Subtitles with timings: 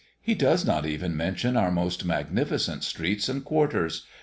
[0.19, 4.07] He does not even mention our most magnificent streets and quarters.